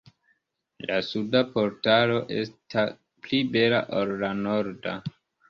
La 0.91 0.95
suda 1.07 1.41
portalo 1.57 2.15
esta 2.39 2.87
pli 3.27 3.43
bela 3.59 3.85
ol 4.01 4.17
la 4.25 4.33
norda. 4.43 4.97